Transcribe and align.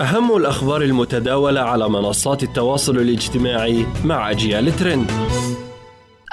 أهم 0.00 0.36
الأخبار 0.36 0.82
المتداولة 0.82 1.60
على 1.60 1.88
منصات 1.88 2.42
التواصل 2.42 2.96
الاجتماعي 2.96 3.86
مع 4.04 4.30
أجيال 4.30 4.76
ترند. 4.76 5.10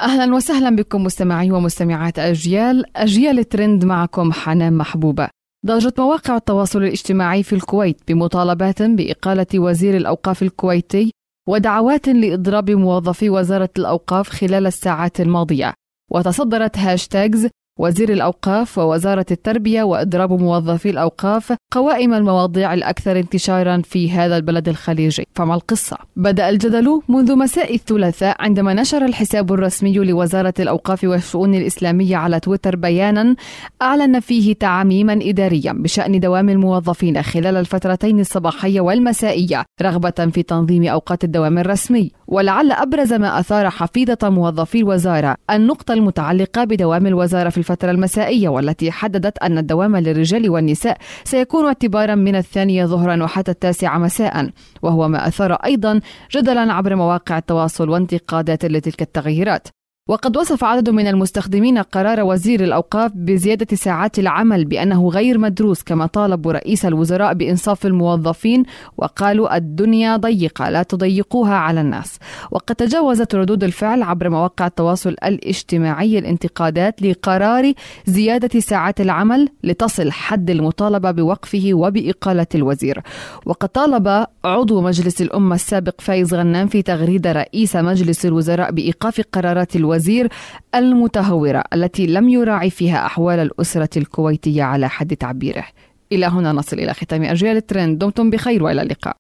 أهلا 0.02 0.36
وسهلا 0.36 0.76
بكم 0.76 1.04
مستمعي 1.04 1.52
ومستمعات 1.52 2.20
أجيال. 2.20 2.98
أجيال 2.98 3.44
ترند 3.44 3.86
معكم 3.86 4.32
حنان 4.32 4.74
محبوبة. 4.74 5.30
ضجت 5.66 6.00
مواقع 6.00 6.36
التواصل 6.36 6.84
الاجتماعي 6.84 7.44
في 7.44 7.54
الكويت 7.54 8.02
بمطالبات 8.08 8.82
بإقالة 8.82 9.48
وزير 9.56 9.98
الأوقاف 9.98 10.44
الكويتي 10.44 11.12
ودعوات 11.48 12.08
لإضراب 12.10 12.72
موظفي 12.72 13.30
وزارة 13.30 13.70
الأوقاف 13.78 14.30
خلال 14.30 14.68
الساعات 14.68 15.22
الماضية. 15.22 15.74
وتصدرت 16.12 16.78
hashtags 16.78 17.50
وزير 17.80 18.10
الأوقاف 18.14 18.78
ووزارة 18.78 19.26
التربية 19.32 19.84
وإضراب 19.84 20.42
موظفي 20.42 20.90
الأوقاف 20.90 21.57
قوائم 21.72 22.14
المواضيع 22.14 22.74
الأكثر 22.74 23.20
انتشارا 23.20 23.82
في 23.86 24.12
هذا 24.12 24.38
البلد 24.38 24.70
الخليجي 24.70 25.28
فما 25.36 25.56
القصة؟ 25.56 25.98
بدأ 26.16 26.50
الجدل 26.50 27.02
منذ 27.10 27.36
مساء 27.36 27.76
الثلاثاء 27.76 28.36
عندما 28.40 28.74
نشر 28.74 29.06
الحساب 29.06 29.54
الرسمي 29.54 29.94
لوزارة 29.94 30.54
الأوقاف 30.60 31.04
والشؤون 31.04 31.56
الإسلامية 31.56 32.18
على 32.18 32.40
تويتر 32.40 32.76
بيانا 32.76 33.36
أعلن 33.82 34.20
فيه 34.20 34.54
تعميما 34.54 35.14
إداريا 35.14 35.74
بشأن 35.74 36.20
دوام 36.20 36.50
الموظفين 36.50 37.22
خلال 37.22 37.58
الفترتين 37.58 38.20
الصباحية 38.20 38.82
والمسائية 38.82 39.66
رغبة 39.82 40.32
في 40.34 40.44
تنظيم 40.44 40.84
أوقات 40.88 41.24
الدوام 41.24 41.58
الرسمي 41.58 42.12
ولعل 42.28 42.72
أبرز 42.72 43.14
ما 43.14 43.40
أثار 43.40 43.70
حفيظة 43.70 44.30
موظفي 44.30 44.78
الوزارة 44.78 45.36
النقطة 45.52 45.94
المتعلقة 45.94 46.64
بدوام 46.64 47.08
الوزارة 47.08 47.50
في 47.50 47.58
الفترة 47.58 47.92
المسائية 47.92 48.50
والتي 48.50 48.92
حددت 48.92 49.38
أن 49.38 49.58
الدوام 49.58 49.98
للرجال 49.98 50.50
والنساء 50.50 50.98
سيكون 51.24 51.57
اعتبارا 51.66 52.16
من 52.16 52.36
الثانية 52.36 52.86
ظهرا 52.86 53.24
وحتى 53.24 53.52
التاسعة 53.52 53.98
مساء 53.98 54.50
وهو 54.82 55.08
ما 55.08 55.28
أثار 55.28 55.54
أيضا 55.54 56.02
جدلا 56.32 56.74
عبر 56.74 56.96
مواقع 56.96 57.38
التواصل 57.38 57.90
وانتقادات 57.90 58.66
لتلك 58.66 59.02
التغييرات. 59.02 59.68
وقد 60.08 60.38
وصف 60.38 60.64
عدد 60.64 60.90
من 60.90 61.08
المستخدمين 61.08 61.78
قرار 61.78 62.24
وزير 62.24 62.64
الأوقاف 62.64 63.12
بزيادة 63.16 63.76
ساعات 63.76 64.20
العمل 64.20 64.66
بأنه 64.66 65.10
غير 65.10 65.38
مدروس 65.38 65.84
كما 65.84 66.06
طالبوا 66.06 66.52
رئيس 66.52 66.86
الوزراء 66.86 67.34
بإنصاف 67.34 67.86
الموظفين 67.86 68.64
وقالوا 68.98 69.58
الدنيا 69.58 70.18
ضيقة 70.18 70.70
لا 70.70 70.84
تضيقوها 70.84 71.56
على 71.56 71.82
الناس. 71.82 72.20
وقد 72.52 72.76
تجاوزت 72.76 73.36
ردود 73.36 73.64
الفعل 73.64 74.04
عبر 74.04 74.30
مواقع 74.30 74.68
التواصل 74.68 75.10
الاجتماعي 75.10 76.20
الانتقادات 76.20 77.02
لقرار 77.02 77.74
زيادة 78.06 78.60
ساعات 78.60 79.02
العمل 79.02 79.50
لتصل 79.64 80.12
حد 80.12 80.50
المطالبة 80.50 81.12
بوقفه 81.12 81.70
وبإقالة 81.74 82.48
الوزير. 82.56 83.02
وقد 83.46 83.70
طالب 83.70 84.26
عضو 84.48 84.82
مجلس 84.82 85.22
الأمة 85.22 85.56
السابق 85.56 86.02
فايز 86.02 86.34
غنام 86.34 86.68
في 86.68 86.82
تغريدة 86.82 87.32
رئيس 87.32 87.76
مجلس 87.76 88.26
الوزراء 88.26 88.72
بإيقاف 88.72 89.22
قرارات 89.32 89.76
الوزير 89.76 90.30
المتهورة 90.76 91.64
التي 91.74 92.08
لم 92.08 92.30
يراعي 92.30 92.70
فيها 92.70 93.06
أحوال 93.06 93.40
الأسرة 93.40 93.90
الكويتية 93.98 94.64
على 94.64 94.90
حد 94.90 95.16
تعبيره. 95.16 95.66
إلى 96.12 96.26
هنا 96.26 96.52
نصل 96.52 96.80
إلى 96.80 96.94
ختام 96.94 97.24
أجيال 97.24 97.58
الترند. 97.58 97.98
دمتم 97.98 98.30
بخير 98.30 98.64
وإلى 98.64 98.82
اللقاء. 98.82 99.16